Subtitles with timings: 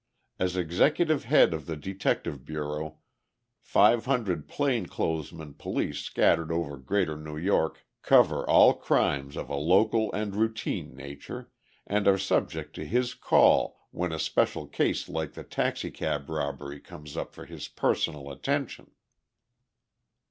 [0.39, 2.97] As executive head of the detective bureau,
[3.59, 9.55] five hundred plain clothes policemen scattered over Greater New York cover all crimes of a
[9.55, 11.51] local and routine nature,
[11.85, 17.15] and are subject to his call when a special case like the taxicab robbery comes
[17.15, 18.89] up for his personal attention.